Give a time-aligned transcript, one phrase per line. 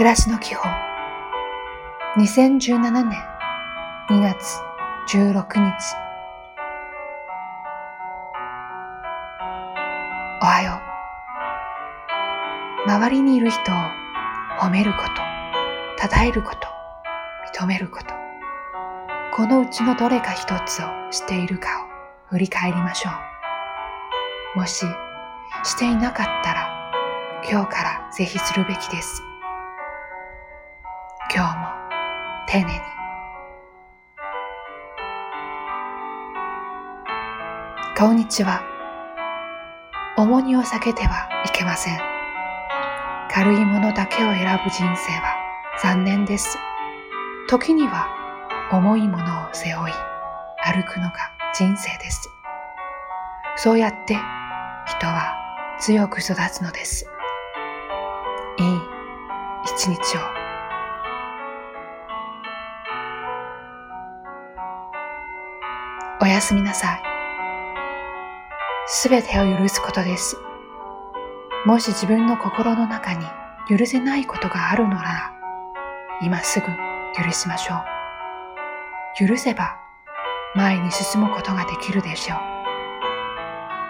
[0.00, 0.72] 暮らしの基本。
[2.16, 3.22] 2017年
[4.08, 4.58] 2月
[5.14, 5.94] 16日。
[10.40, 10.80] おはよ
[12.86, 12.90] う。
[12.90, 13.74] 周りにいる人を
[14.58, 15.00] 褒めるこ
[15.98, 16.66] と称えること
[17.60, 18.06] 認めること。
[19.34, 21.86] このうちのどれか一つをしているか
[22.26, 23.10] を振り返りましょ
[24.56, 24.60] う。
[24.60, 24.86] もし
[25.62, 29.24] していなかったら今日からぜひするべきです。
[32.50, 32.80] 丁寧に。
[37.96, 38.64] こんにちは。
[40.18, 42.00] 重荷を避けてはいけません。
[43.30, 45.36] 軽いものだけを選ぶ人生は
[45.80, 46.58] 残念です。
[47.48, 48.08] 時には
[48.72, 49.94] 重いものを背負い
[50.64, 51.14] 歩くのが
[51.54, 52.28] 人生です。
[53.54, 54.14] そうやって
[54.86, 55.36] 人は
[55.78, 57.06] 強く育つのです。
[58.58, 58.80] いい
[59.66, 60.49] 一日を。
[66.20, 67.02] おやすみなさい。
[68.86, 70.36] すべてを許すことです。
[71.66, 73.24] もし自分の心の中に
[73.68, 75.32] 許せないことがあるのなら、
[76.22, 76.66] 今すぐ
[77.22, 77.74] 許しましょ
[79.24, 79.28] う。
[79.28, 79.76] 許せば
[80.54, 82.38] 前に進むことができるでしょう。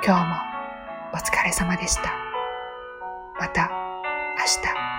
[0.05, 0.37] 今日も
[1.13, 2.13] お疲れ様でした。
[3.39, 3.81] また。
[4.51, 4.90] した。